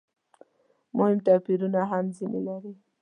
مهم 0.97 1.17
توپیرونه 1.27 1.81
هم 1.91 2.05
ځنې 2.17 2.41
لري. 2.47 2.73